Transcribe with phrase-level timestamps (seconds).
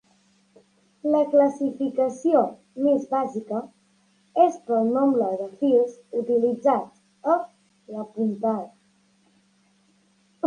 [1.15, 2.39] La classificació
[2.85, 3.59] més bàsica
[4.45, 7.35] és pel nombre de fils utilitzats a
[7.97, 8.71] la puntada.